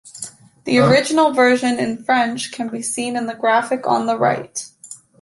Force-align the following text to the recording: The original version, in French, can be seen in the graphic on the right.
The 0.63 0.79
original 0.79 1.31
version, 1.31 1.77
in 1.77 2.03
French, 2.03 2.51
can 2.51 2.69
be 2.69 2.81
seen 2.81 3.15
in 3.15 3.27
the 3.27 3.35
graphic 3.35 3.85
on 3.85 4.07
the 4.07 4.17
right. 4.17 4.67